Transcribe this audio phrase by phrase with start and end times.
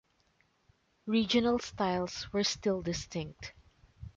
[1.05, 3.53] Regional styles were still distinct.